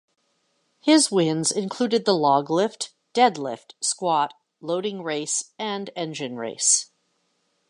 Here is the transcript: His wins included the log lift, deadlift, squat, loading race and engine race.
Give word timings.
His 0.79 1.11
wins 1.11 1.51
included 1.51 2.05
the 2.05 2.15
log 2.15 2.49
lift, 2.49 2.95
deadlift, 3.13 3.75
squat, 3.81 4.33
loading 4.59 5.03
race 5.03 5.53
and 5.59 5.91
engine 5.95 6.37
race. 6.37 6.89